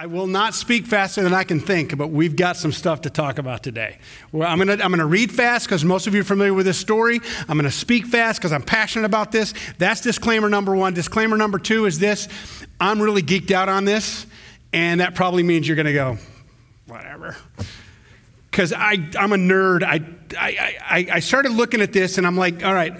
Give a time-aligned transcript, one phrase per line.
[0.00, 3.10] I will not speak faster than I can think, but we've got some stuff to
[3.10, 3.98] talk about today.
[4.32, 6.64] Well, I'm going to I'm to read fast because most of you are familiar with
[6.64, 7.20] this story.
[7.46, 9.52] I'm going to speak fast because I'm passionate about this.
[9.76, 10.94] That's disclaimer number one.
[10.94, 12.28] Disclaimer number two is this
[12.80, 14.24] I'm really geeked out on this,
[14.72, 16.16] and that probably means you're going to go,
[16.86, 17.36] whatever.
[18.50, 19.82] Because I'm a nerd.
[19.82, 20.00] I,
[20.34, 22.94] I, I, I started looking at this and I'm like, all right,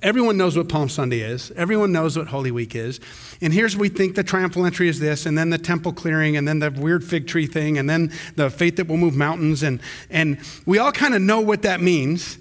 [0.00, 2.98] everyone knows what Palm Sunday is, everyone knows what Holy Week is.
[3.40, 6.46] And here's we think the triumphal entry is this, and then the temple clearing, and
[6.46, 9.62] then the weird fig tree thing, and then the faith that will move mountains.
[9.62, 12.38] And, and we all kind of know what that means.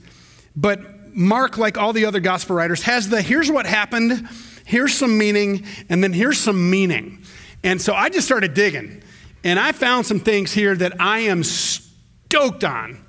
[0.55, 4.27] But Mark, like all the other gospel writers, has the here's what happened,
[4.65, 7.23] here's some meaning, and then here's some meaning.
[7.63, 9.01] And so I just started digging.
[9.43, 12.99] And I found some things here that I am stoked on.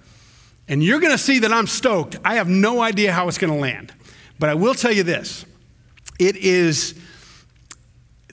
[0.69, 2.17] And you're going to see that I'm stoked.
[2.25, 3.95] I have no idea how it's going to land.
[4.39, 5.47] But I will tell you this
[6.19, 6.95] it is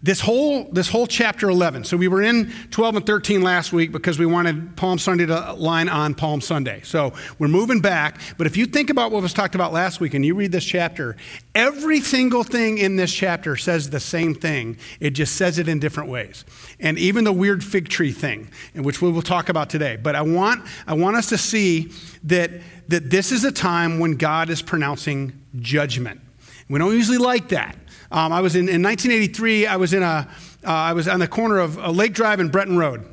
[0.03, 1.85] this whole, this whole chapter 11.
[1.85, 5.53] So we were in 12 and 13 last week because we wanted Palm Sunday to
[5.53, 6.81] line on Palm Sunday.
[6.83, 8.19] So we're moving back.
[8.37, 10.65] But if you think about what was talked about last week and you read this
[10.65, 11.15] chapter,
[11.55, 14.77] every single thing in this chapter says the same thing.
[14.99, 16.43] It just says it in different ways.
[16.81, 19.95] And even the weird fig tree thing, which we will talk about today.
[19.95, 21.93] But I want, I want us to see
[22.23, 22.51] that,
[22.89, 25.31] that this is a time when God is pronouncing
[25.61, 26.19] judgment.
[26.67, 27.77] We don't usually like that.
[28.13, 30.29] Um, I was in, in 1983, I was in a,
[30.63, 33.09] uh, I was on the corner of uh, Lake Drive and Breton Road.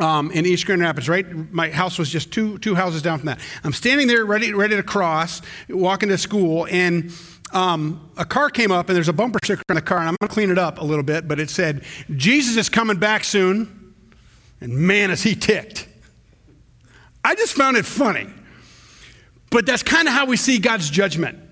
[0.00, 1.52] Um, in East Grand Rapids, right?
[1.52, 3.38] My house was just two, two houses down from that.
[3.62, 7.12] I'm standing there ready, ready to cross, walking to school, and
[7.52, 10.16] um, a car came up, and there's a bumper sticker on the car, and I'm
[10.20, 11.84] going to clean it up a little bit, but it said,
[12.16, 13.94] Jesus is coming back soon.
[14.60, 15.86] And man, is he ticked.
[17.24, 18.26] I just found it funny.
[19.50, 21.43] But that's kind of how we see God's judgment.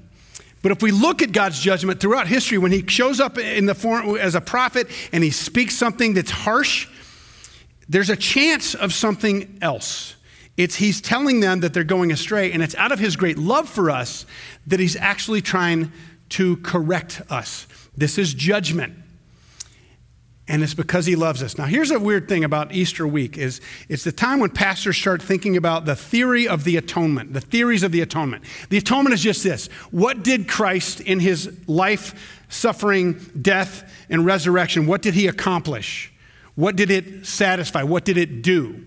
[0.62, 3.74] But if we look at God's judgment throughout history, when he shows up in the
[3.74, 6.88] form as a prophet and he speaks something that's harsh,
[7.88, 10.14] there's a chance of something else.
[10.56, 13.68] It's he's telling them that they're going astray, and it's out of his great love
[13.68, 14.24] for us
[14.66, 15.90] that he's actually trying
[16.30, 17.66] to correct us.
[17.96, 19.01] This is judgment
[20.48, 21.56] and it's because he loves us.
[21.56, 25.22] Now, here's a weird thing about Easter week is it's the time when pastors start
[25.22, 28.44] thinking about the theory of the atonement, the theories of the atonement.
[28.68, 29.68] The atonement is just this.
[29.92, 36.12] What did Christ in his life, suffering, death, and resurrection, what did he accomplish?
[36.56, 37.84] What did it satisfy?
[37.84, 38.84] What did it do?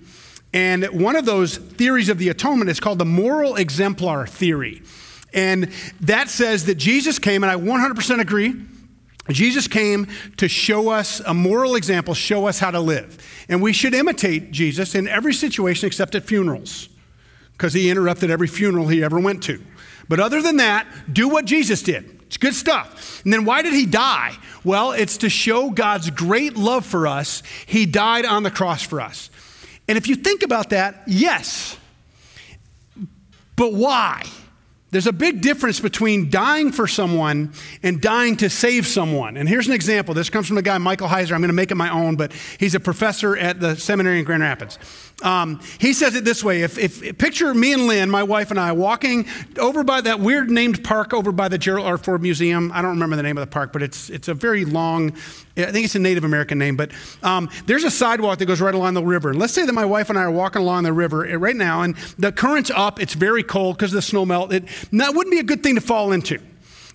[0.53, 4.83] And one of those theories of the atonement is called the moral exemplar theory.
[5.33, 5.71] And
[6.01, 8.55] that says that Jesus came, and I 100% agree
[9.33, 13.17] Jesus came to show us a moral example, show us how to live.
[13.49, 16.89] And we should imitate Jesus in every situation except at funerals,
[17.53, 19.63] because he interrupted every funeral he ever went to.
[20.07, 22.21] But other than that, do what Jesus did.
[22.27, 23.21] It's good stuff.
[23.23, 24.35] And then why did he die?
[24.63, 27.41] Well, it's to show God's great love for us.
[27.65, 29.29] He died on the cross for us.
[29.87, 31.77] And if you think about that, yes.
[33.55, 34.23] But why?
[34.95, 37.51] There's a big difference between dying for someone
[37.83, 39.35] and dying to save someone.
[39.35, 40.13] And here's an example.
[40.13, 41.33] This comes from a guy, Michael Heiser.
[41.33, 44.23] I'm going to make it my own, but he's a professor at the seminary in
[44.23, 44.79] Grand Rapids.
[45.21, 48.59] Um, he says it this way if, if, Picture me and Lynn, my wife and
[48.59, 51.97] I, walking over by that weird named park over by the Gerald R.
[51.97, 52.71] Ford Museum.
[52.73, 55.11] I don't remember the name of the park, but it's, it's a very long,
[55.57, 56.91] I think it's a Native American name, but
[57.23, 59.29] um, there's a sidewalk that goes right along the river.
[59.29, 61.55] And let's say that my wife and I are walking along the river eh, right
[61.55, 64.53] now, and the current's up, it's very cold because of the snow melt.
[64.53, 66.39] It, that wouldn't be a good thing to fall into.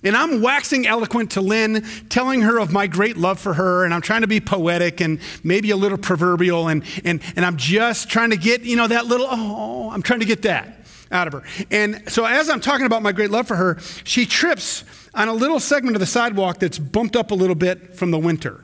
[0.03, 3.93] And I'm waxing eloquent to Lynn, telling her of my great love for her, and
[3.93, 8.09] I'm trying to be poetic and maybe a little proverbial, and, and, and I'm just
[8.09, 10.79] trying to get, you know, that little, oh, I'm trying to get that
[11.11, 11.43] out of her.
[11.69, 15.33] And so as I'm talking about my great love for her, she trips on a
[15.33, 18.63] little segment of the sidewalk that's bumped up a little bit from the winter.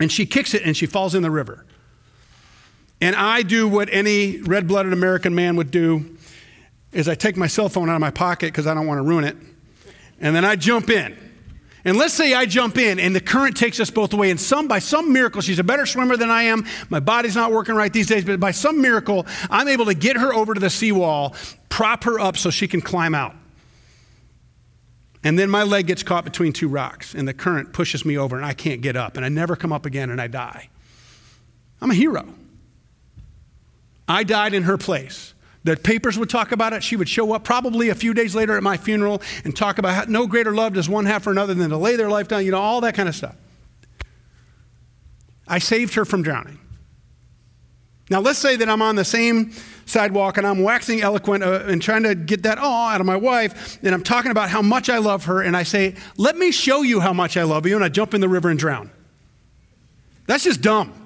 [0.00, 1.64] And she kicks it and she falls in the river.
[3.00, 6.15] And I do what any red-blooded American man would do
[6.96, 9.02] is I take my cell phone out of my pocket because I don't want to
[9.02, 9.36] ruin it.
[10.18, 11.16] And then I jump in.
[11.84, 14.30] And let's say I jump in and the current takes us both away.
[14.30, 16.64] And some, by some miracle, she's a better swimmer than I am.
[16.88, 20.16] My body's not working right these days, but by some miracle, I'm able to get
[20.16, 21.36] her over to the seawall,
[21.68, 23.36] prop her up so she can climb out.
[25.22, 28.36] And then my leg gets caught between two rocks, and the current pushes me over,
[28.36, 30.68] and I can't get up, and I never come up again, and I die.
[31.80, 32.32] I'm a hero.
[34.08, 35.34] I died in her place.
[35.66, 36.84] The papers would talk about it.
[36.84, 39.94] She would show up probably a few days later at my funeral and talk about
[39.94, 42.44] how no greater love does one have for another than to lay their life down,
[42.44, 43.34] you know, all that kind of stuff.
[45.48, 46.60] I saved her from drowning.
[48.08, 49.52] Now, let's say that I'm on the same
[49.84, 53.16] sidewalk and I'm waxing eloquent uh, and trying to get that awe out of my
[53.16, 56.52] wife, and I'm talking about how much I love her, and I say, Let me
[56.52, 58.92] show you how much I love you, and I jump in the river and drown.
[60.28, 61.05] That's just dumb.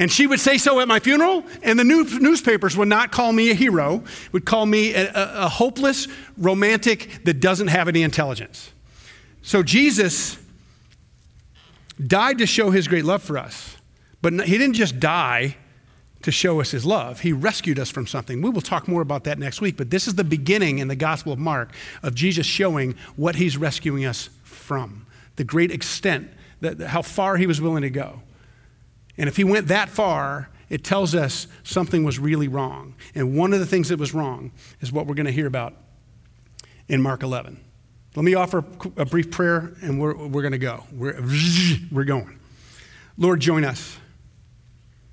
[0.00, 3.34] And she would say so at my funeral, and the new, newspapers would not call
[3.34, 4.02] me a hero,
[4.32, 6.08] would call me a, a, a hopeless
[6.38, 8.72] romantic that doesn't have any intelligence.
[9.42, 10.38] So Jesus
[12.04, 13.76] died to show his great love for us,
[14.22, 15.58] but he didn't just die
[16.22, 17.20] to show us his love.
[17.20, 18.40] He rescued us from something.
[18.40, 20.96] We will talk more about that next week, but this is the beginning in the
[20.96, 25.04] Gospel of Mark of Jesus showing what he's rescuing us from,
[25.36, 26.30] the great extent,
[26.62, 28.22] that, how far he was willing to go.
[29.20, 32.94] And if he went that far, it tells us something was really wrong.
[33.14, 34.50] And one of the things that was wrong
[34.80, 35.74] is what we're going to hear about
[36.88, 37.62] in Mark 11.
[38.16, 38.64] Let me offer
[38.96, 40.84] a brief prayer and we're, we're going to go.
[40.90, 41.22] We're,
[41.92, 42.40] we're going.
[43.18, 43.98] Lord, join us.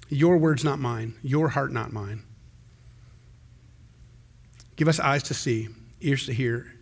[0.08, 1.16] Your words, not mine.
[1.22, 2.24] Your heart, not mine.
[4.78, 5.68] Give us eyes to see,
[6.00, 6.74] ears to hear,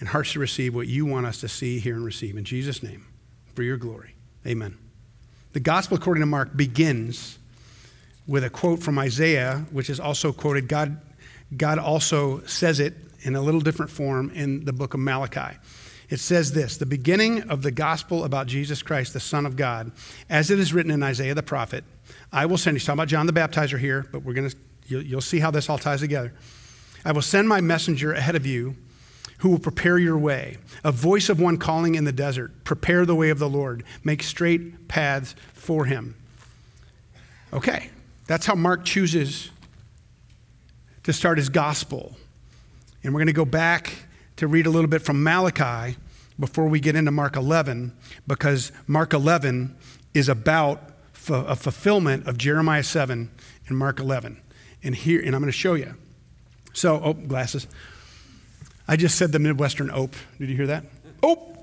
[0.00, 2.36] and hearts to receive what you want us to see, hear, and receive.
[2.36, 3.06] In Jesus' name,
[3.54, 4.16] for your glory.
[4.44, 4.81] Amen.
[5.52, 7.38] The gospel, according to Mark, begins
[8.26, 10.68] with a quote from Isaiah, which is also quoted.
[10.68, 11.00] God,
[11.56, 15.58] God also says it in a little different form in the book of Malachi.
[16.08, 19.92] It says this the beginning of the gospel about Jesus Christ, the Son of God,
[20.28, 21.84] as it is written in Isaiah the prophet
[22.32, 24.56] I will send, he's talking about John the Baptizer here, but we're going to,
[24.86, 26.32] you'll, you'll see how this all ties together.
[27.04, 28.76] I will send my messenger ahead of you
[29.42, 30.56] who will prepare your way.
[30.84, 34.22] A voice of one calling in the desert, prepare the way of the Lord, make
[34.22, 36.14] straight paths for him.
[37.52, 37.90] Okay,
[38.28, 39.50] that's how Mark chooses
[41.02, 42.14] to start his gospel.
[43.02, 43.92] And we're going to go back
[44.36, 45.96] to read a little bit from Malachi
[46.38, 47.92] before we get into Mark 11,
[48.28, 49.76] because Mark 11
[50.14, 50.84] is about
[51.28, 53.28] a fulfillment of Jeremiah 7
[53.66, 54.40] and Mark 11.
[54.84, 55.96] And here, and I'm going to show you.
[56.74, 57.66] So, oh, glasses.
[58.86, 60.14] I just said the Midwestern ope.
[60.38, 60.84] Did you hear that?
[61.22, 61.56] Ope.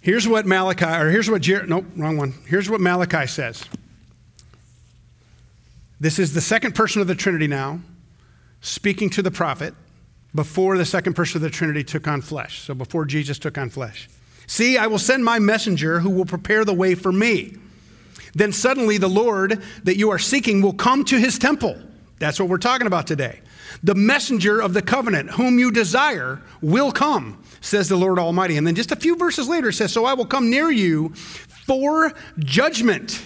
[0.00, 2.34] Here's what Malachi, or here's what Jer- nope, wrong one.
[2.46, 3.64] Here's what Malachi says.
[5.98, 7.80] This is the second person of the Trinity now,
[8.60, 9.74] speaking to the prophet
[10.34, 12.60] before the second person of the Trinity took on flesh.
[12.60, 14.08] So before Jesus took on flesh.
[14.46, 17.56] See, I will send my messenger who will prepare the way for me.
[18.34, 21.80] Then suddenly the Lord that you are seeking will come to his temple.
[22.18, 23.40] That's what we're talking about today.
[23.82, 28.56] The messenger of the covenant, whom you desire, will come, says the Lord Almighty.
[28.56, 31.10] And then just a few verses later, it says, So I will come near you
[31.66, 33.22] for judgment.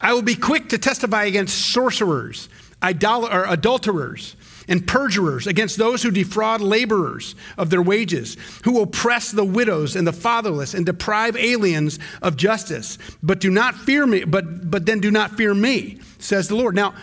[0.00, 2.48] I will be quick to testify against sorcerers,
[2.82, 4.36] idol- or adulterers
[4.68, 10.06] and perjurers, against those who defraud laborers of their wages, who oppress the widows and
[10.06, 12.98] the fatherless and deprive aliens of justice.
[13.22, 16.74] But do not fear me, but, but then do not fear me, says the Lord.
[16.74, 16.94] Now,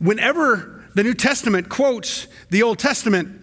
[0.00, 3.36] whenever the New Testament quotes the Old Testament,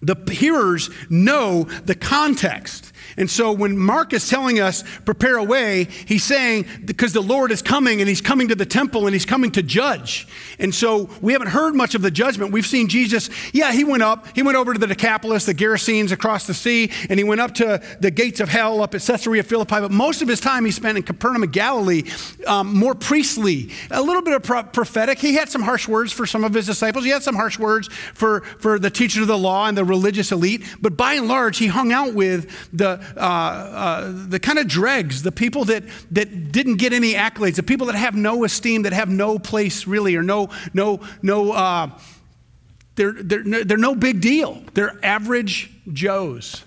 [0.00, 2.92] the hearers know the context.
[3.16, 7.50] And so when Mark is telling us, prepare a way, he's saying, because the Lord
[7.50, 10.28] is coming and he's coming to the temple and he's coming to judge.
[10.58, 12.52] And so we haven't heard much of the judgment.
[12.52, 16.12] We've seen Jesus, yeah, he went up, he went over to the Decapolis, the Gerasenes
[16.12, 19.42] across the sea, and he went up to the gates of hell up at Caesarea
[19.42, 19.80] Philippi.
[19.80, 22.02] But most of his time he spent in Capernaum Galilee,
[22.46, 25.18] um, more priestly, a little bit of pro- prophetic.
[25.18, 27.88] He had some harsh words for some of his disciples, he had some harsh words
[27.88, 30.64] for, for the teachers of the law and the religious elite.
[30.80, 35.22] But by and large, he hung out with the uh, uh, the kind of dregs,
[35.22, 38.92] the people that, that didn't get any accolades, the people that have no esteem, that
[38.92, 41.90] have no place really, or no, no, no, uh,
[42.94, 44.62] they're, they're, they're no big deal.
[44.74, 46.64] They're average Joes.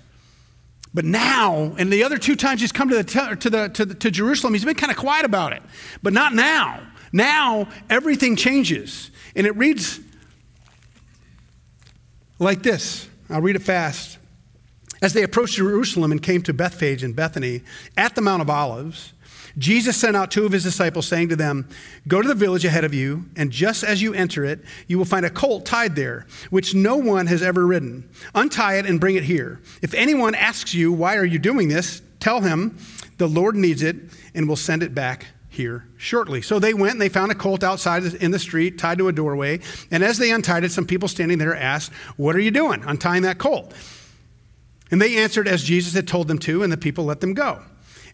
[0.94, 3.94] But now, and the other two times he's come to, the, to, the, to, the,
[3.96, 5.62] to Jerusalem, he's been kind of quiet about it.
[6.02, 6.82] But not now.
[7.12, 9.12] Now, everything changes.
[9.36, 10.00] And it reads
[12.40, 13.08] like this.
[13.30, 14.19] I'll read it fast.
[15.02, 17.62] As they approached Jerusalem and came to Bethphage and Bethany
[17.98, 19.14] at the Mount of Olives,
[19.58, 21.68] Jesus sent out two of his disciples, saying to them,
[22.08, 25.06] Go to the village ahead of you, and just as you enter it, you will
[25.06, 28.10] find a colt tied there, which no one has ever ridden.
[28.36, 29.60] Untie it and bring it here.
[29.82, 32.02] If anyone asks you, Why are you doing this?
[32.20, 32.78] tell him,
[33.18, 33.96] The Lord needs it,
[34.36, 36.42] and will send it back here shortly.
[36.42, 39.12] So they went and they found a colt outside in the street, tied to a
[39.12, 39.60] doorway.
[39.90, 43.24] And as they untied it, some people standing there asked, What are you doing, untying
[43.24, 43.74] that colt?
[44.92, 47.62] And they answered as Jesus had told them to, and the people let them go.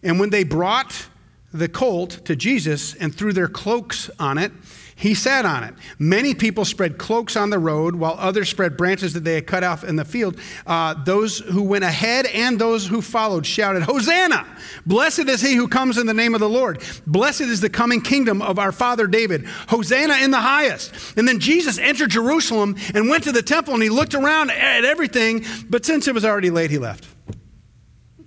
[0.02, 1.06] And when they brought
[1.52, 4.52] the colt to Jesus and threw their cloaks on it,
[4.98, 5.74] he sat on it.
[5.98, 9.62] Many people spread cloaks on the road, while others spread branches that they had cut
[9.62, 10.40] off in the field.
[10.66, 14.46] Uh, those who went ahead and those who followed shouted, Hosanna!
[14.86, 16.82] Blessed is he who comes in the name of the Lord.
[17.06, 19.44] Blessed is the coming kingdom of our father David.
[19.68, 20.94] Hosanna in the highest.
[21.18, 24.86] And then Jesus entered Jerusalem and went to the temple and he looked around at
[24.86, 27.06] everything, but since it was already late, he left.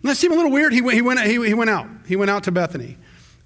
[0.04, 0.72] That seem a little weird?
[0.72, 1.88] He went, he, went, he, he went out.
[2.08, 2.98] He went out to Bethany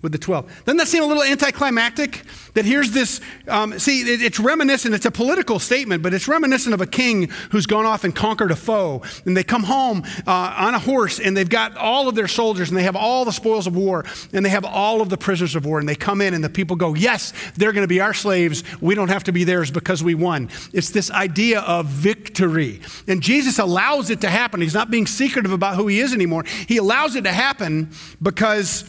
[0.04, 0.66] with the 12.
[0.66, 2.22] Doesn't that seem a little anticlimactic?
[2.54, 6.74] That here's this, um, see, it, it's reminiscent, it's a political statement, but it's reminiscent
[6.74, 9.02] of a king who's gone off and conquered a foe.
[9.26, 12.70] And they come home uh, on a horse and they've got all of their soldiers
[12.70, 15.56] and they have all the spoils of war and they have all of the prisoners
[15.56, 15.80] of war.
[15.80, 18.64] And they come in and the people go, Yes, they're going to be our slaves.
[18.82, 20.50] We don't have to be theirs because we won.
[20.74, 22.82] It's this idea of victory.
[23.08, 24.60] And Jesus allows it to happen.
[24.60, 26.44] He's not being secretive about who he is anymore.
[26.68, 27.92] He allows it to happen
[28.22, 28.84] because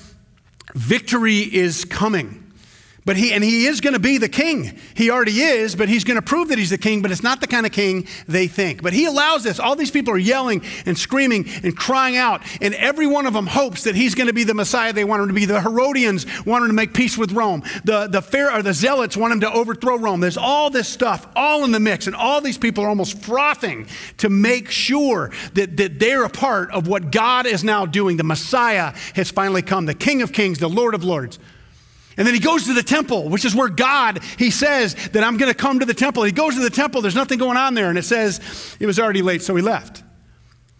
[0.72, 2.43] Victory is coming.
[3.06, 4.78] But he, and he is going to be the king.
[4.94, 7.42] He already is, but he's going to prove that he's the king, but it's not
[7.42, 8.82] the kind of king they think.
[8.82, 9.60] But he allows this.
[9.60, 13.46] All these people are yelling and screaming and crying out, and every one of them
[13.46, 15.44] hopes that he's going to be the Messiah they want him to be.
[15.44, 17.62] The Herodians want him to make peace with Rome.
[17.84, 20.20] The, the, fair, or the Zealots want him to overthrow Rome.
[20.20, 23.86] There's all this stuff all in the mix, and all these people are almost frothing
[24.18, 28.16] to make sure that, that they're a part of what God is now doing.
[28.16, 31.38] The Messiah has finally come, the King of Kings, the Lord of Lords.
[32.16, 35.36] And then he goes to the temple, which is where God, he says that I'm
[35.36, 36.22] going to come to the temple.
[36.22, 39.00] He goes to the temple, there's nothing going on there, and it says it was
[39.00, 40.02] already late, so he left.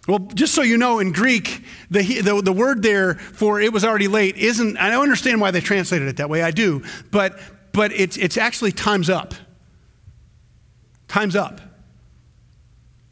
[0.07, 3.85] Well, just so you know, in Greek, the, the, the word there for it was
[3.85, 7.39] already late isn't, I don't understand why they translated it that way, I do, but,
[7.73, 9.35] but it's, it's actually time's up.
[11.09, 11.61] Time's up.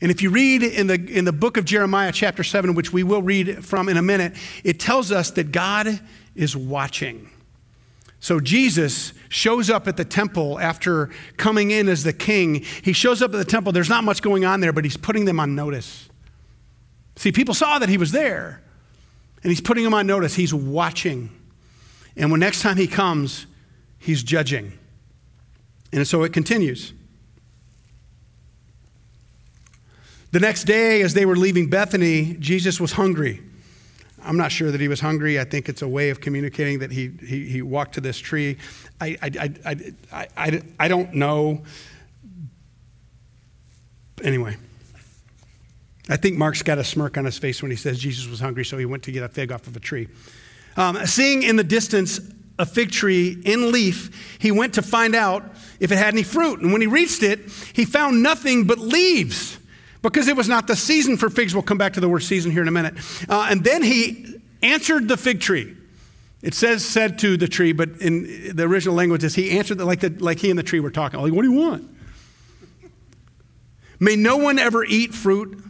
[0.03, 3.05] And if you read in the, in the book of Jeremiah, chapter 7, which we
[3.05, 6.01] will read from in a minute, it tells us that God
[6.35, 7.31] is watching.
[8.23, 12.65] So Jesus shows up at the temple after coming in as the king.
[12.83, 13.73] He shows up at the temple.
[13.73, 16.09] There's not much going on there, but he's putting them on notice.
[17.17, 18.63] See, people saw that he was there,
[19.43, 20.37] and he's putting them on notice.
[20.37, 21.31] He's watching.
[22.17, 23.47] And when next time he comes,
[23.99, 24.73] he's judging.
[25.93, 26.93] And so it continues.
[30.31, 33.43] The next day, as they were leaving Bethany, Jesus was hungry.
[34.25, 35.39] I'm not sure that he was hungry.
[35.41, 38.57] I think it's a way of communicating that he, he, he walked to this tree.
[39.01, 39.31] I, I,
[39.65, 39.77] I,
[40.13, 41.63] I, I, I don't know.
[44.23, 44.57] Anyway,
[46.09, 48.65] I think Mark's got a smirk on his face when he says Jesus was hungry,
[48.65, 50.09] so he went to get a fig off of a tree.
[50.77, 52.21] Um, seeing in the distance
[52.59, 55.45] a fig tree in leaf, he went to find out
[55.81, 56.61] if it had any fruit.
[56.61, 57.41] And when he reached it,
[57.73, 59.59] he found nothing but leaves
[60.03, 61.55] because it was not the season for figs.
[61.55, 62.95] We'll come back to the word season here in a minute.
[63.29, 65.77] Uh, and then he answered the fig tree.
[66.43, 69.85] It says said to the tree, but in the original language is he answered the,
[69.85, 71.21] like, the, like he and the tree were talking.
[71.21, 71.89] Like, what do you want?
[74.01, 75.63] May no one ever eat fruit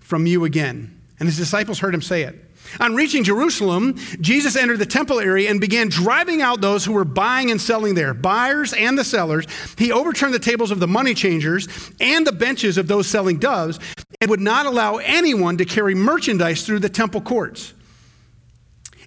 [0.00, 1.00] from you again.
[1.18, 2.44] And his disciples heard him say it.
[2.80, 7.04] On reaching Jerusalem, Jesus entered the temple area and began driving out those who were
[7.04, 9.46] buying and selling there, buyers and the sellers.
[9.76, 11.68] He overturned the tables of the money changers
[12.00, 13.78] and the benches of those selling doves
[14.20, 17.74] and would not allow anyone to carry merchandise through the temple courts.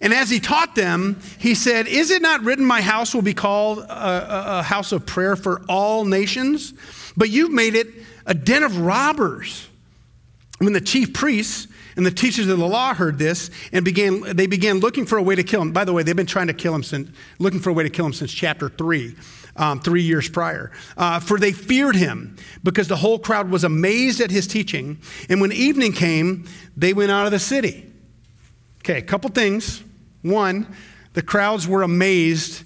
[0.01, 3.36] And as he taught them, he said, Is it not written, My house will be
[3.36, 6.74] called a, a house of prayer for all nations?
[7.15, 7.88] But you've made it
[8.25, 9.68] a den of robbers.
[10.58, 14.48] When the chief priests and the teachers of the law heard this and began, they
[14.48, 15.72] began looking for a way to kill him.
[15.72, 17.90] By the way, they've been trying to kill him since, looking for a way to
[17.90, 19.16] kill him since chapter 3,
[19.56, 20.72] um, three years prior.
[20.98, 25.00] Uh, for they feared him because the whole crowd was amazed at his teaching.
[25.30, 27.92] And when evening came, they went out of the city.
[28.80, 29.84] Okay, a couple things.
[30.22, 30.74] One,
[31.14, 32.64] the crowds were amazed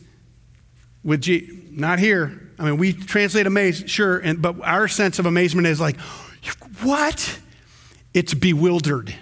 [1.03, 1.61] with G.
[1.71, 2.41] Not here.
[2.57, 5.99] I mean, we translate amazed, sure, and, but our sense of amazement is like,
[6.81, 7.39] what?
[8.15, 9.13] It's bewildered.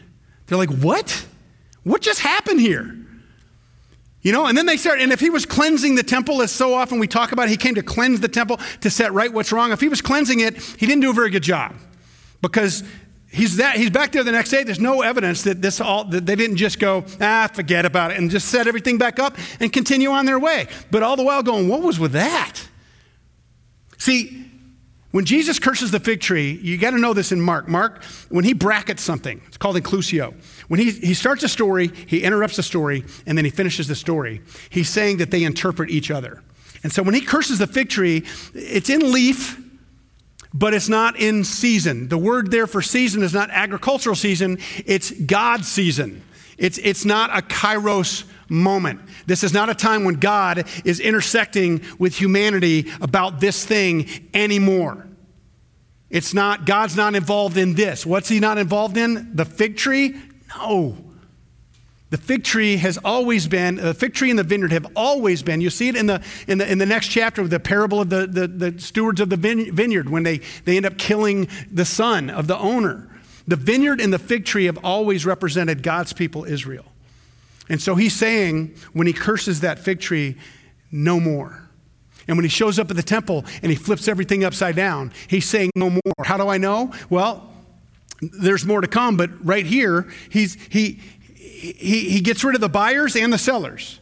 [0.46, 1.26] They're like, what?
[1.84, 2.96] What just happened here?
[4.22, 6.74] You know, and then they start, and if he was cleansing the temple, as so
[6.74, 9.74] often we talk about, he came to cleanse the temple to set right what's wrong.
[9.74, 11.76] If he was cleansing it, he didn't do a very good job
[12.42, 12.84] because
[13.30, 14.64] he's that he's back there the next day.
[14.64, 18.18] There's no evidence that this all that they didn't just go, ah, forget about it,
[18.18, 20.68] and just set everything back up and continue on their way.
[20.90, 22.62] But all the while going, what was with that?
[23.98, 24.53] See,
[25.13, 27.67] when Jesus curses the fig tree, you got to know this in Mark.
[27.67, 30.34] Mark, when he brackets something, it's called inclusio.
[30.70, 33.93] When he, he starts a story, he interrupts the story, and then he finishes the
[33.93, 34.41] story.
[34.72, 36.41] He's saying that they interpret each other.
[36.82, 39.62] And so when he curses the fig tree, it's in leaf,
[40.51, 42.08] but it's not in season.
[42.08, 46.24] The word there for season is not agricultural season, it's God's season.
[46.58, 49.02] It's, it's not a kairos moment.
[49.26, 55.08] This is not a time when God is intersecting with humanity about this thing anymore.
[56.10, 58.06] It's not, God's not involved in this.
[58.06, 59.36] What's he not involved in?
[59.36, 60.16] The fig tree?
[60.56, 60.96] No.
[62.12, 65.62] The fig tree has always been, the fig tree and the vineyard have always been.
[65.62, 68.12] You see it in the, in the, in the next chapter of the parable of
[68.12, 72.30] the, the, the stewards of the vineyard when they, they end up killing the son
[72.30, 73.10] of the owner.
[73.48, 76.86] The vineyard and the fig tree have always represented God's people, Israel.
[77.70, 80.36] And so he's saying, when he curses that fig tree,
[80.91, 81.70] no more.
[82.27, 85.46] And when he shows up at the temple and he flips everything upside down, he's
[85.46, 86.01] saying no more.
[86.24, 86.93] How do I know?
[87.10, 87.51] Well,
[88.22, 91.00] there's more to come, but right here, he's, he,
[91.34, 94.00] he, he gets rid of the buyers and the sellers.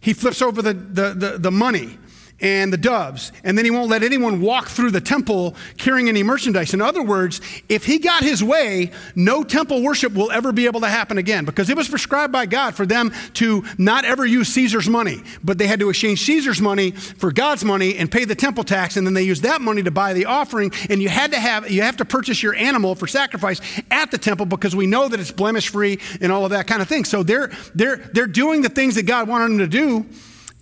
[0.00, 1.98] He flips over the, the, the, the money
[2.40, 6.22] and the doves, and then he won't let anyone walk through the temple carrying any
[6.22, 6.74] merchandise.
[6.74, 10.80] In other words, if he got his way, no temple worship will ever be able
[10.80, 14.48] to happen again because it was prescribed by God for them to not ever use
[14.48, 18.34] Caesar's money, but they had to exchange Caesar's money for God's money and pay the
[18.34, 20.72] temple tax, and then they used that money to buy the offering.
[20.90, 24.18] And you had to have you have to purchase your animal for sacrifice at the
[24.18, 27.04] temple because we know that it's blemish free and all of that kind of thing.
[27.04, 30.06] So they're they're they're doing the things that God wanted them to do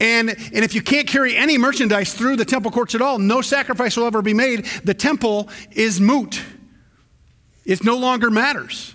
[0.04, 3.40] and, and if you can't carry any merchandise through the temple courts at all, no
[3.40, 4.66] sacrifice will ever be made.
[4.84, 6.42] The temple is moot.
[7.64, 8.93] It no longer matters.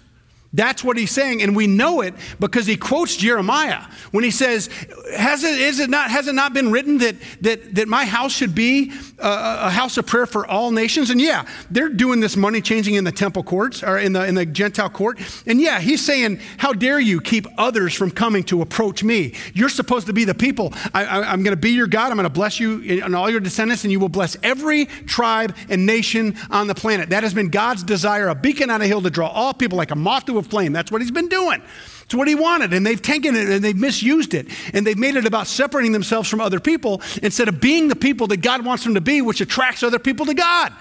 [0.52, 4.68] That's what he's saying, and we know it because he quotes Jeremiah when he says,
[5.16, 8.32] "Has it, is it not, has it not been written that, that, that my house
[8.32, 12.36] should be a, a, house of prayer for all nations?" And yeah, they're doing this
[12.36, 15.20] money changing in the temple courts or in the, in the Gentile court.
[15.46, 19.36] And yeah, he's saying, "How dare you keep others from coming to approach me?
[19.54, 20.74] You're supposed to be the people.
[20.96, 22.10] I, am going to be your God.
[22.10, 25.56] I'm going to bless you and all your descendants, and you will bless every tribe
[25.70, 29.04] and nation on the planet." That has been God's desire, a beacon on a hill
[29.04, 30.74] to draw all people like a moth to a flame.
[30.74, 31.62] That's what he's been doing.
[32.04, 32.74] It's what he wanted.
[32.74, 34.48] And they've taken it and they've misused it.
[34.74, 38.28] And they've made it about separating themselves from other people instead of being the people
[38.28, 40.74] that God wants them to be, which attracts other people to God.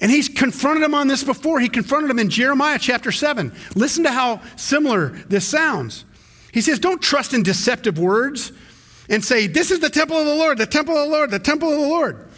[0.00, 1.60] And he's confronted them on this before.
[1.60, 3.52] He confronted them in Jeremiah chapter 7.
[3.74, 6.06] Listen to how similar this sounds.
[6.52, 8.52] He says, Don't trust in deceptive words
[9.10, 11.38] and say, This is the temple of the Lord, the temple of the Lord, the
[11.38, 12.29] temple of the Lord.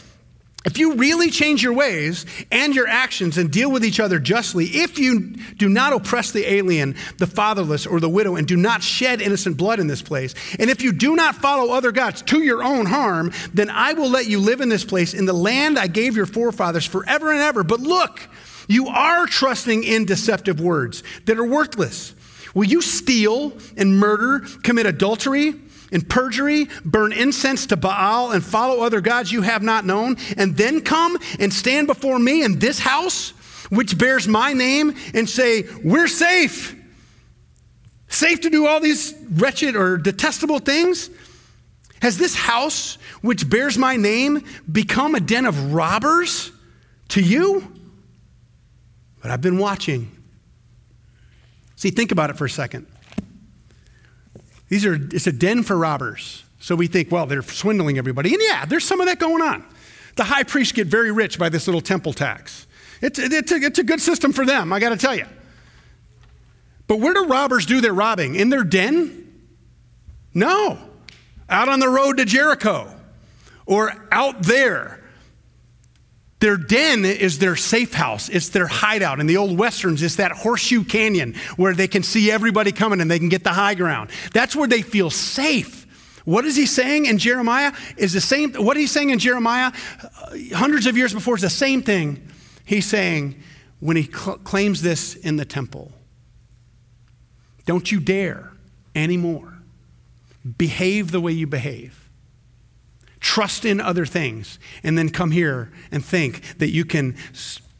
[0.65, 4.67] If you really change your ways and your actions and deal with each other justly,
[4.67, 8.83] if you do not oppress the alien, the fatherless, or the widow, and do not
[8.83, 12.43] shed innocent blood in this place, and if you do not follow other gods to
[12.43, 15.79] your own harm, then I will let you live in this place, in the land
[15.79, 17.65] I gave your forefathers forever and ever.
[17.65, 18.21] But look,
[18.69, 22.15] you are trusting in deceptive words that are worthless.
[22.55, 25.55] Will you steal and murder, commit adultery?
[25.93, 30.57] And perjury, burn incense to Baal, and follow other gods you have not known, and
[30.57, 33.31] then come and stand before me in this house,
[33.71, 36.79] which bears my name, and say, We're safe.
[38.09, 41.09] Safe to do all these wretched or detestable things?
[42.03, 46.51] Has this house, which bears my name, become a den of robbers
[47.09, 47.73] to you?
[49.23, 50.11] But I've been watching.
[51.77, 52.87] See, think about it for a second.
[54.73, 56.45] These are, it's a den for robbers.
[56.59, 58.33] So we think, well, they're swindling everybody.
[58.33, 59.63] And yeah, there's some of that going on.
[60.17, 62.67] The high priests get very rich by this little temple tax.
[63.03, 65.27] It's, it's, a, it's a good system for them, I got to tell you.
[66.87, 68.35] But where do robbers do their robbing?
[68.35, 69.43] In their den?
[70.33, 70.79] No.
[71.51, 72.99] Out on the road to Jericho
[73.67, 75.02] or out there
[76.43, 78.29] their den is their safe house.
[78.29, 79.21] It's their hideout.
[79.21, 83.09] In the old westerns, it's that horseshoe canyon where they can see everybody coming and
[83.09, 84.11] they can get the high ground.
[84.35, 85.87] That's where they feel safe.
[86.25, 87.73] What is he saying in Jeremiah?
[87.97, 89.71] Is the same what he's saying in Jeremiah
[90.03, 92.29] uh, hundreds of years before is the same thing
[92.65, 93.41] he's saying
[93.79, 95.93] when he cl- claims this in the temple.
[97.67, 98.51] Don't you dare
[98.97, 99.59] anymore
[100.59, 102.02] behave the way you behave
[103.23, 107.17] trust in other things, and then come here and think that you can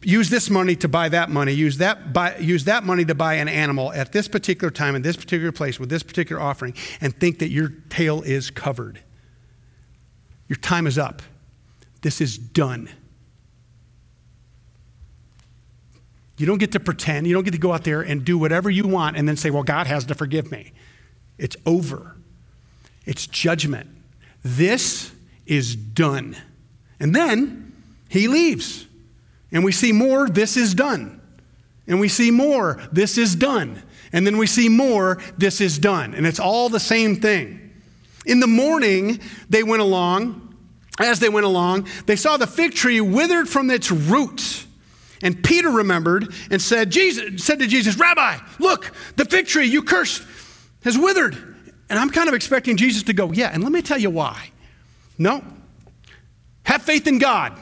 [0.01, 3.35] use this money to buy that money, use that, buy, use that money to buy
[3.35, 7.15] an animal at this particular time, in this particular place, with this particular offering, and
[7.19, 9.01] think that your tail is covered.
[10.49, 11.23] Your time is up.
[12.03, 12.89] This is done.
[16.37, 17.27] You don't get to pretend.
[17.27, 19.51] You don't get to go out there and do whatever you want and then say,
[19.51, 20.73] well, God has to forgive me.
[21.39, 22.17] It's over.
[23.07, 23.89] It's judgment.
[24.43, 25.13] This
[25.47, 26.37] is done.
[27.01, 27.73] And then
[28.09, 28.87] he leaves.
[29.51, 31.21] And we see more, this is done.
[31.87, 33.83] And we see more, this is done.
[34.13, 36.15] And then we see more, this is done.
[36.15, 37.73] And it's all the same thing.
[38.25, 40.55] In the morning, they went along.
[41.01, 44.67] As they went along, they saw the fig tree withered from its roots.
[45.23, 49.83] And Peter remembered and said, Jesus, said to Jesus, Rabbi, look, the fig tree you
[49.83, 50.23] cursed
[50.85, 51.35] has withered.
[51.89, 54.52] And I'm kind of expecting Jesus to go, Yeah, and let me tell you why.
[55.23, 55.45] No.
[56.65, 57.59] Have faith in God.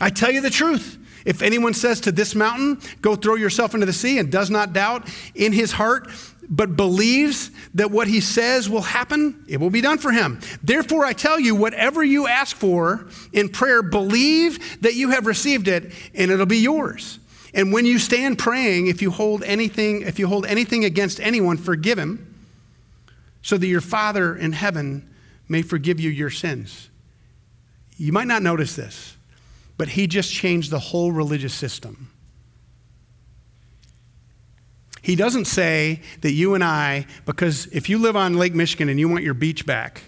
[0.00, 0.98] I tell you the truth.
[1.24, 4.74] If anyone says to this mountain, Go throw yourself into the sea, and does not
[4.74, 6.08] doubt in his heart,
[6.50, 10.38] but believes that what he says will happen, it will be done for him.
[10.62, 15.68] Therefore, I tell you, whatever you ask for in prayer, believe that you have received
[15.68, 17.18] it, and it'll be yours.
[17.54, 21.56] And when you stand praying, if you hold anything, if you hold anything against anyone,
[21.56, 22.34] forgive him,
[23.40, 25.08] so that your Father in heaven
[25.48, 26.90] may forgive you your sins.
[27.96, 29.16] You might not notice this,
[29.76, 32.10] but he just changed the whole religious system.
[35.02, 38.98] He doesn't say that you and I, because if you live on Lake Michigan and
[38.98, 40.02] you want your beach back,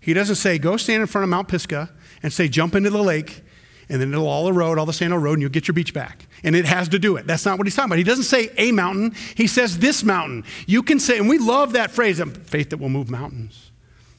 [0.00, 1.90] he doesn't say, go stand in front of Mount Pisgah
[2.22, 3.42] and say, jump into the lake,
[3.90, 5.92] and then it'll all erode, all the sand will erode, and you'll get your beach
[5.92, 6.26] back.
[6.42, 7.26] And it has to do it.
[7.26, 7.98] That's not what he's talking about.
[7.98, 10.44] He doesn't say a mountain, he says this mountain.
[10.66, 13.69] You can say, and we love that phrase, faith that will move mountains.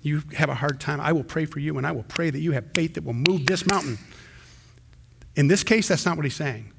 [0.01, 2.39] You have a hard time, I will pray for you, and I will pray that
[2.39, 3.99] you have faith that will move this mountain.
[5.35, 6.71] In this case, that's not what he's saying.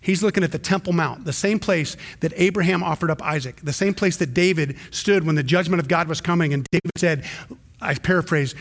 [0.00, 3.72] He's looking at the Temple Mount, the same place that Abraham offered up Isaac, the
[3.72, 6.54] same place that David stood when the judgment of God was coming.
[6.54, 7.24] And David said,
[7.80, 8.54] I paraphrase,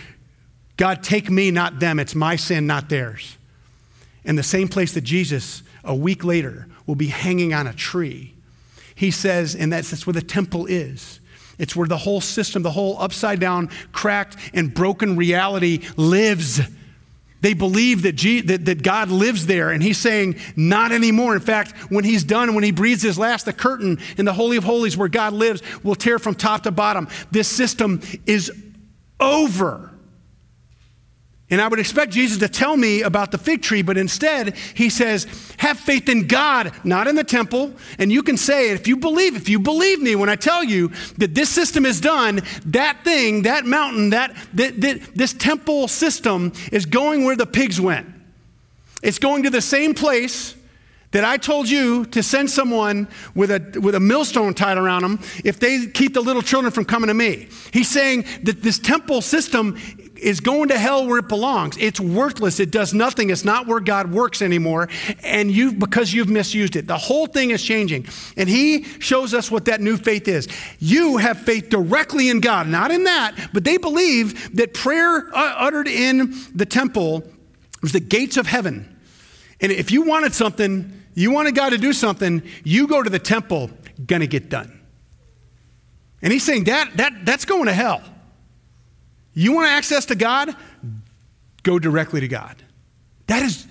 [0.77, 1.99] God, take me, not them.
[1.99, 3.37] It's my sin, not theirs.
[4.25, 8.33] And the same place that Jesus, a week later, will be hanging on a tree.
[8.95, 11.19] He says, and that's, that's where the temple is.
[11.57, 16.61] It's where the whole system, the whole upside down, cracked, and broken reality lives.
[17.41, 21.35] They believe that, G, that, that God lives there, and he's saying, not anymore.
[21.35, 24.57] In fact, when he's done, when he breathes his last, the curtain in the Holy
[24.57, 27.07] of Holies where God lives will tear from top to bottom.
[27.31, 28.51] This system is
[29.19, 29.94] over.
[31.51, 34.89] And I would expect Jesus to tell me about the fig tree, but instead he
[34.89, 35.27] says,
[35.57, 37.71] have faith in God, not in the temple.
[37.99, 40.91] And you can say, if you believe, if you believe me when I tell you
[41.17, 46.51] that this system is done, that thing, that mountain, that, that, that this temple system
[46.71, 48.07] is going where the pigs went.
[49.03, 50.55] It's going to the same place
[51.11, 55.19] that I told you to send someone with a, with a millstone tied around them
[55.45, 57.47] if they keep the little children from coming to me.
[57.71, 59.77] He's saying that this temple system
[60.17, 61.77] is going to hell where it belongs.
[61.77, 62.59] It's worthless.
[62.59, 63.29] It does nothing.
[63.29, 64.89] It's not where God works anymore.
[65.23, 68.07] And you, because you've misused it, the whole thing is changing.
[68.37, 70.47] And he shows us what that new faith is.
[70.79, 75.55] You have faith directly in God, not in that, but they believe that prayer uh,
[75.57, 77.23] uttered in the temple
[77.81, 78.97] was the gates of heaven.
[79.61, 83.19] And if you wanted something, you wanted God to do something, you go to the
[83.19, 83.69] temple,
[84.05, 84.81] gonna get done.
[86.21, 88.01] And he's saying that, that that's going to hell.
[89.35, 90.55] You want access to God?
[91.61, 92.55] Go directly to God.
[93.27, 93.67] That is,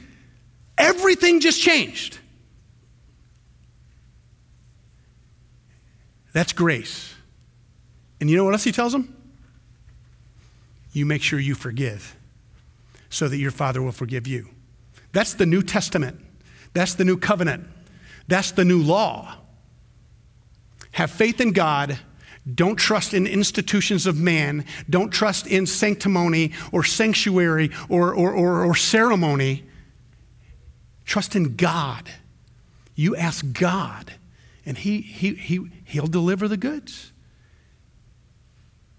[0.78, 2.18] everything just changed.
[6.32, 7.14] That's grace.
[8.20, 9.16] And you know what else he tells them?
[10.92, 12.14] You make sure you forgive
[13.08, 14.48] so that your Father will forgive you.
[15.12, 16.20] That's the New Testament.
[16.74, 17.66] That's the new covenant.
[18.26, 19.36] That's the new law.
[20.92, 21.98] Have faith in God
[22.52, 24.66] don't trust in institutions of man.
[24.90, 29.64] Don't trust in sanctimony or sanctuary or, or, or, or ceremony.
[31.06, 32.10] Trust in God.
[32.94, 34.12] You ask God,
[34.64, 37.12] and he, he, he, He'll deliver the goods.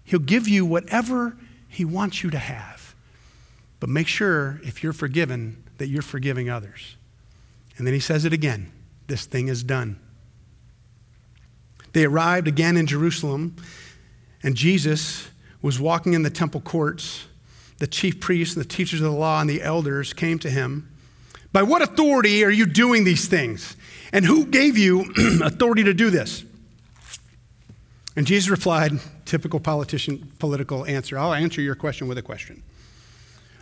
[0.04, 1.36] He'll give you whatever
[1.68, 2.94] He wants you to have.
[3.80, 6.96] But make sure, if you're forgiven, that you're forgiving others.
[7.78, 8.72] And then He says it again
[9.06, 10.00] this thing is done.
[11.96, 13.56] They arrived again in Jerusalem,
[14.42, 15.30] and Jesus
[15.62, 17.24] was walking in the temple courts.
[17.78, 20.94] The chief priests, the teachers of the law, and the elders came to him.
[21.54, 23.78] By what authority are you doing these things?
[24.12, 25.06] And who gave you
[25.42, 26.44] authority to do this?
[28.14, 28.92] And Jesus replied,
[29.24, 31.18] typical politician, political answer.
[31.18, 32.62] I'll answer your question with a question.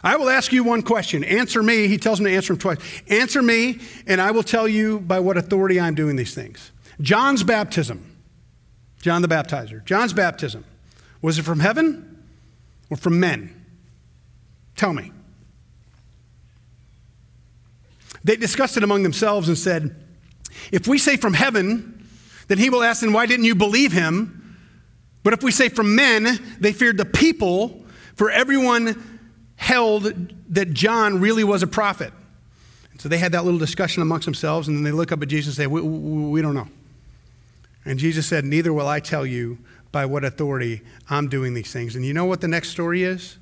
[0.02, 1.22] I will ask you one question.
[1.22, 1.86] Answer me.
[1.86, 2.78] He tells me to answer him twice.
[3.06, 6.72] Answer me, and I will tell you by what authority I'm doing these things.
[7.00, 8.10] John's baptism.
[9.04, 9.84] John the Baptizer.
[9.84, 10.64] John's baptism,
[11.20, 12.24] was it from heaven
[12.88, 13.66] or from men?
[14.76, 15.12] Tell me.
[18.24, 19.94] They discussed it among themselves and said,
[20.72, 22.08] If we say from heaven,
[22.48, 24.56] then he will ask, Then why didn't you believe him?
[25.22, 29.20] But if we say from men, they feared the people, for everyone
[29.56, 30.04] held
[30.48, 32.14] that John really was a prophet.
[32.92, 35.28] And so they had that little discussion amongst themselves, and then they look up at
[35.28, 36.68] Jesus and say, We, we, we don't know.
[37.84, 39.58] And Jesus said, Neither will I tell you
[39.92, 41.94] by what authority I'm doing these things.
[41.94, 43.38] And you know what the next story is?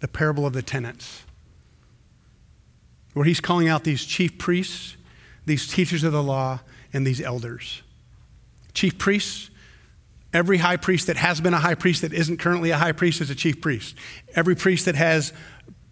[0.00, 1.22] The parable of the tenants,
[3.14, 4.96] where he's calling out these chief priests,
[5.46, 6.60] these teachers of the law,
[6.92, 7.82] and these elders.
[8.74, 9.48] Chief priests,
[10.32, 13.20] every high priest that has been a high priest that isn't currently a high priest
[13.20, 13.94] is a chief priest.
[14.34, 15.32] Every priest that has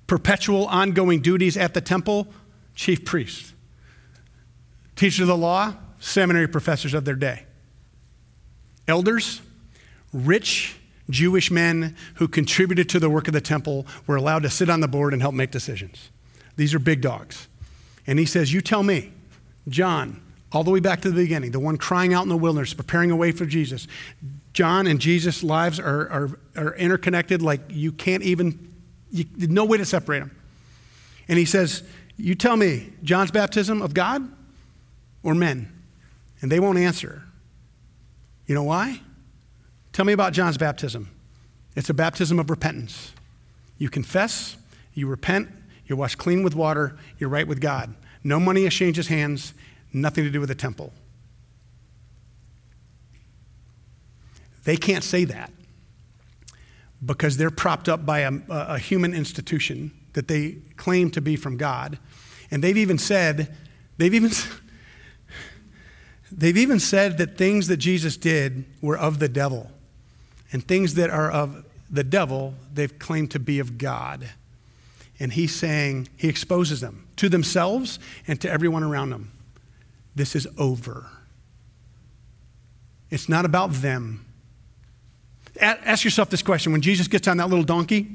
[0.06, 2.26] perpetual ongoing duties at the temple,
[2.74, 3.54] chief priest.
[4.96, 7.44] Teachers of the law, seminary professors of their day.
[8.86, 9.40] Elders,
[10.12, 10.76] rich
[11.10, 14.80] Jewish men who contributed to the work of the temple, were allowed to sit on
[14.80, 16.10] the board and help make decisions.
[16.56, 17.48] These are big dogs.
[18.06, 19.12] And he says, You tell me,
[19.68, 22.74] John, all the way back to the beginning, the one crying out in the wilderness,
[22.74, 23.88] preparing a way for Jesus.
[24.52, 28.72] John and Jesus' lives are, are, are interconnected like you can't even,
[29.10, 30.30] you, no way to separate them.
[31.28, 31.82] And he says,
[32.16, 34.30] You tell me, John's baptism of God
[35.22, 35.70] or men?
[36.40, 37.24] And they won't answer.
[38.46, 39.00] You know why?
[39.92, 41.08] Tell me about John's baptism.
[41.76, 43.12] It's a baptism of repentance.
[43.78, 44.56] You confess,
[44.92, 45.48] you repent,
[45.86, 47.94] you're washed clean with water, you're right with God.
[48.22, 49.54] No money exchanges hands,
[49.92, 50.92] nothing to do with the temple.
[54.64, 55.52] They can't say that
[57.04, 61.58] because they're propped up by a, a, human institution that they claim to be from
[61.58, 61.98] God.
[62.50, 63.54] And they've even said,
[63.98, 64.30] they've even,
[66.36, 69.70] they've even said that things that Jesus did were of the devil.
[70.52, 74.28] And things that are of the devil, they've claimed to be of God.
[75.18, 79.30] And he's saying, he exposes them to themselves and to everyone around them.
[80.16, 81.06] This is over.
[83.10, 84.24] It's not about them.
[85.60, 88.08] Ask yourself this question when Jesus gets on that little donkey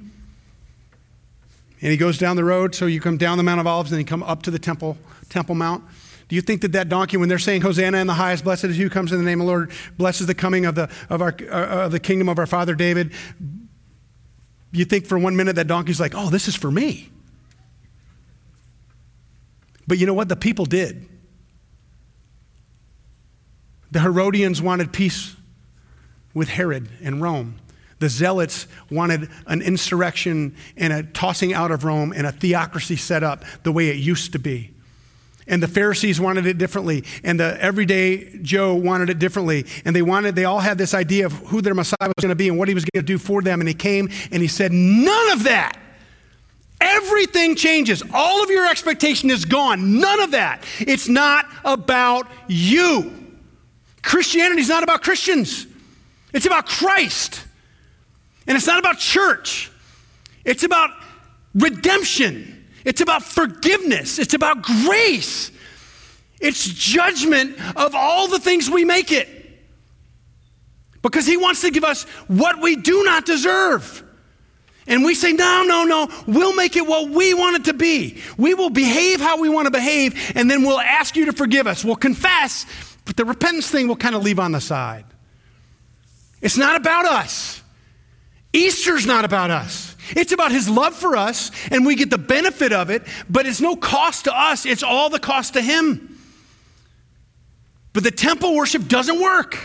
[1.81, 3.99] and he goes down the road, so you come down the Mount of Olives and
[4.01, 4.97] you come up to the temple,
[5.29, 5.83] Temple Mount.
[6.29, 8.77] Do you think that that donkey, when they're saying Hosanna in the highest, blessed is
[8.77, 11.23] he who comes in the name of the Lord, blesses the coming of the, of
[11.23, 13.11] our, uh, of the kingdom of our father David,
[14.71, 17.09] you think for one minute that donkey's like, oh, this is for me.
[19.87, 20.29] But you know what?
[20.29, 21.09] The people did.
[23.89, 25.35] The Herodians wanted peace
[26.35, 27.55] with Herod and Rome.
[27.97, 33.23] The Zealots wanted an insurrection and a tossing out of Rome and a theocracy set
[33.23, 34.75] up the way it used to be.
[35.49, 39.65] And the Pharisees wanted it differently, and the everyday Joe wanted it differently.
[39.83, 42.35] And they wanted, they all had this idea of who their Messiah was going to
[42.35, 43.59] be and what he was going to do for them.
[43.59, 45.77] And he came and he said, None of that.
[46.81, 48.01] Everything changes.
[48.13, 49.99] All of your expectation is gone.
[49.99, 50.63] None of that.
[50.79, 53.19] It's not about you.
[54.01, 55.67] Christianity is not about Christians,
[56.33, 57.45] it's about Christ.
[58.47, 59.71] And it's not about church,
[60.43, 60.89] it's about
[61.53, 62.58] redemption.
[62.85, 64.19] It's about forgiveness.
[64.19, 65.51] It's about grace.
[66.39, 69.27] It's judgment of all the things we make it.
[71.01, 74.03] Because he wants to give us what we do not deserve.
[74.87, 78.21] And we say, no, no, no, we'll make it what we want it to be.
[78.37, 81.67] We will behave how we want to behave, and then we'll ask you to forgive
[81.67, 81.85] us.
[81.85, 82.65] We'll confess,
[83.05, 85.05] but the repentance thing we'll kind of leave on the side.
[86.41, 87.61] It's not about us.
[88.51, 89.88] Easter's not about us.
[90.15, 93.61] It's about his love for us, and we get the benefit of it, but it's
[93.61, 96.17] no cost to us, it's all the cost to him.
[97.93, 99.57] But the temple worship doesn't work.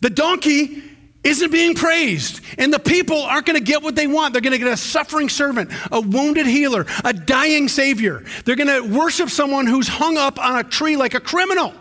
[0.00, 0.82] The donkey
[1.24, 4.32] isn't being praised, and the people aren't going to get what they want.
[4.32, 8.24] They're going to get a suffering servant, a wounded healer, a dying savior.
[8.44, 11.74] They're going to worship someone who's hung up on a tree like a criminal,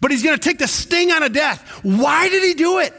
[0.00, 1.80] but he's going to take the sting out of death.
[1.82, 2.92] Why did he do it?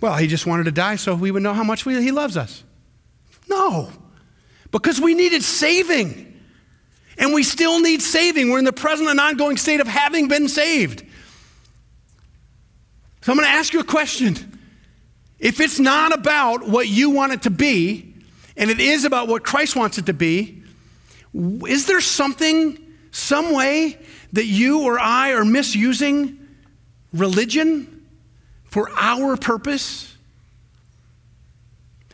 [0.00, 2.36] Well, he just wanted to die so we would know how much we, he loves
[2.36, 2.64] us.
[3.48, 3.90] No,
[4.70, 6.26] because we needed saving.
[7.18, 8.50] And we still need saving.
[8.50, 11.04] We're in the present and ongoing state of having been saved.
[13.20, 14.58] So I'm going to ask you a question.
[15.38, 18.14] If it's not about what you want it to be,
[18.56, 20.62] and it is about what Christ wants it to be,
[21.34, 22.78] is there something,
[23.10, 23.98] some way
[24.32, 26.48] that you or I are misusing
[27.12, 27.99] religion?
[28.70, 30.16] For our purpose?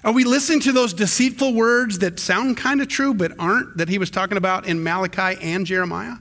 [0.04, 3.88] Are we listening to those deceitful words that sound kind of true but aren't, that
[3.88, 6.16] he was talking about in Malachi and Jeremiah?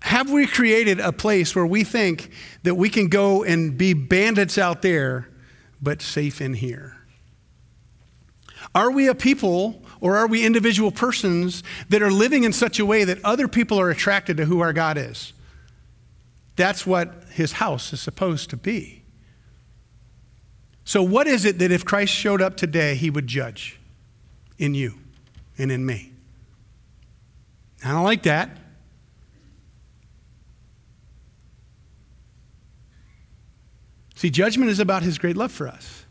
[0.00, 2.30] Have we created a place where we think
[2.62, 5.28] that we can go and be bandits out there
[5.82, 6.96] but safe in here?
[8.74, 12.86] Are we a people or are we individual persons that are living in such a
[12.86, 15.32] way that other people are attracted to who our God is?
[16.56, 19.02] That's what his house is supposed to be.
[20.84, 23.78] So, what is it that if Christ showed up today, he would judge
[24.58, 24.94] in you
[25.58, 26.12] and in me?
[27.84, 28.56] I don't like that.
[34.14, 36.06] See, judgment is about his great love for us.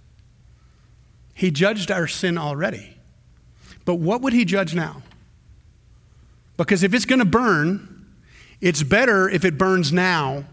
[1.33, 2.97] He judged our sin already.
[3.83, 5.01] But what would he judge now?
[6.57, 7.94] Because if it's going to burn,
[8.65, 10.45] it's better if it burns now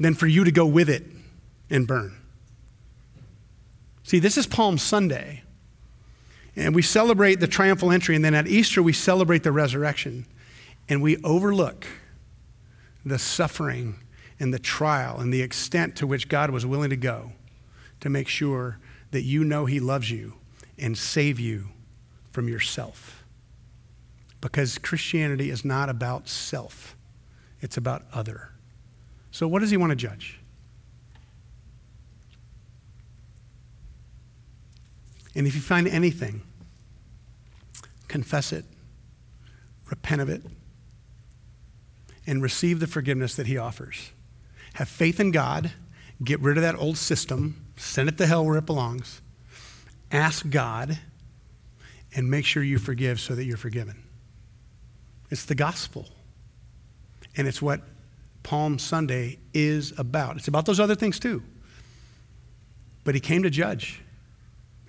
[0.00, 1.04] than for you to go with it
[1.68, 2.16] and burn.
[4.02, 5.42] See, this is Palm Sunday.
[6.56, 10.26] And we celebrate the triumphal entry, and then at Easter, we celebrate the resurrection.
[10.88, 11.86] And we overlook
[13.04, 13.96] the suffering
[14.40, 17.32] and the trial and the extent to which God was willing to go
[18.00, 18.78] to make sure
[19.12, 20.34] that you know He loves you
[20.78, 21.68] and save you
[22.30, 23.24] from yourself.
[24.40, 26.96] because Christianity is not about self,
[27.62, 28.50] it's about other.
[29.30, 30.38] So, what does he want to judge?
[35.34, 36.42] And if you find anything,
[38.08, 38.66] confess it,
[39.88, 40.42] repent of it,
[42.26, 44.10] and receive the forgiveness that he offers.
[44.74, 45.72] Have faith in God,
[46.22, 49.22] get rid of that old system, send it to hell where it belongs,
[50.10, 50.98] ask God,
[52.14, 54.02] and make sure you forgive so that you're forgiven.
[55.30, 56.06] It's the gospel.
[57.36, 57.80] And it's what
[58.42, 60.36] Palm Sunday is about.
[60.36, 61.42] It's about those other things too.
[63.04, 64.02] But he came to judge.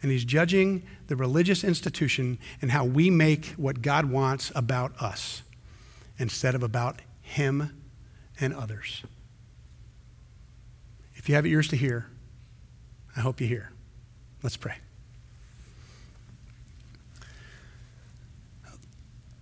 [0.01, 5.43] And he's judging the religious institution and how we make what God wants about us
[6.17, 7.81] instead of about him
[8.39, 9.03] and others.
[11.15, 12.07] If you have ears to hear,
[13.15, 13.71] I hope you hear.
[14.41, 14.75] Let's pray.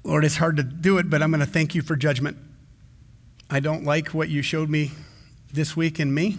[0.03, 2.37] Lord, it's hard to do it, but I'm going to thank you for judgment.
[3.53, 4.91] I don't like what you showed me
[5.51, 6.37] this week in me,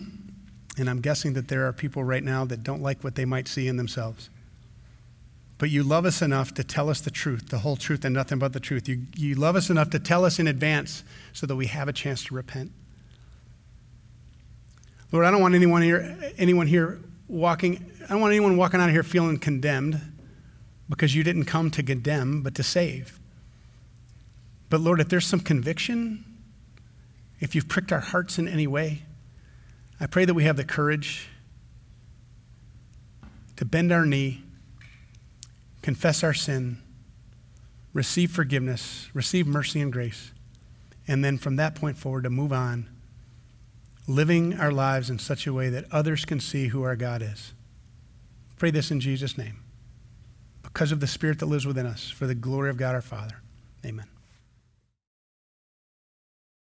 [0.79, 3.47] and I'm guessing that there are people right now that don't like what they might
[3.47, 4.31] see in themselves.
[5.59, 8.39] But you love us enough to tell us the truth, the whole truth, and nothing
[8.39, 8.89] but the truth.
[8.89, 11.93] You, you love us enough to tell us in advance so that we have a
[11.93, 12.73] chance to repent.
[15.13, 16.99] Lord, I don't want anyone here, anyone here
[17.29, 20.01] walking, I don't want anyone walking out of here feeling condemned
[20.89, 23.21] because you didn't come to condemn, but to save.
[24.71, 26.25] But Lord, if there's some conviction,
[27.43, 29.03] if you've pricked our hearts in any way,
[29.99, 31.29] I pray that we have the courage
[33.57, 34.45] to bend our knee,
[35.83, 36.79] confess our sin,
[37.93, 40.31] receive forgiveness, receive mercy and grace,
[41.09, 42.89] and then from that point forward to move on,
[44.07, 47.55] living our lives in such a way that others can see who our God is.
[48.57, 49.59] Pray this in Jesus' name.
[50.63, 53.43] Because of the Spirit that lives within us, for the glory of God our Father.
[53.85, 54.12] Amen.